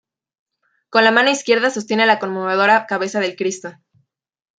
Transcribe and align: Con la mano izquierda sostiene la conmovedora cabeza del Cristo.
Con 0.89 1.03
la 1.03 1.11
mano 1.11 1.29
izquierda 1.29 1.69
sostiene 1.69 2.07
la 2.07 2.17
conmovedora 2.17 2.87
cabeza 2.87 3.19
del 3.19 3.35
Cristo. 3.35 3.73